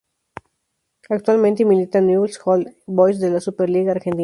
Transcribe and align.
Actualmente 1.09 1.63
milita 1.63 1.99
en 1.99 2.07
Newell's 2.07 2.41
Old 2.45 2.65
Boys 2.87 3.19
de 3.19 3.29
la 3.29 3.39
Superliga 3.39 3.91
Argentina. 3.91 4.19